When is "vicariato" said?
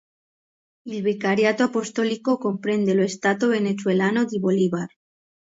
1.03-1.61